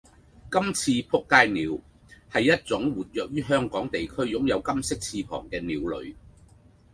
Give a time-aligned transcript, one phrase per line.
[0.51, 1.79] 「金翅仆街鳥」
[2.33, 6.15] 係一種活躍於香港地區擁有金色翅膀嘅鳥類